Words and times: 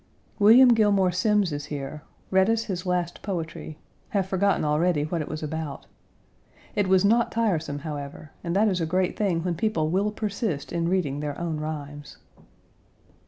William 0.39 0.69
Gilmore 0.69 1.11
Simms 1.11 1.51
is 1.51 1.65
here; 1.65 2.01
read 2.31 2.49
us 2.49 2.63
his 2.63 2.87
last 2.87 3.21
poetry; 3.21 3.77
have 4.09 4.25
forgotten 4.25 4.65
already 4.65 5.03
what 5.03 5.21
it 5.21 5.27
was 5.27 5.43
about. 5.43 5.85
It 6.73 6.87
was 6.87 7.05
not 7.05 7.31
tiresome, 7.31 7.77
however, 7.85 8.31
and 8.43 8.55
that 8.55 8.67
is 8.67 8.81
a 8.81 8.87
great 8.87 9.15
thing 9.15 9.43
when 9.43 9.53
people 9.53 9.91
will 9.91 10.09
persist 10.09 10.71
in 10.73 10.89
reading 10.89 11.19
their 11.19 11.39
own 11.39 11.57
rhymes. 11.59 12.17